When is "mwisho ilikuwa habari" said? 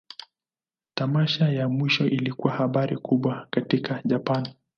1.69-2.97